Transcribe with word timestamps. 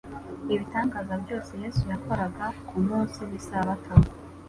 Ibitangaza 0.53 1.13
byose 1.23 1.51
Yesu 1.63 1.83
yakoraga 1.91 2.45
ku 2.67 2.75
munsi 2.87 3.19
w'isabato, 3.29 3.93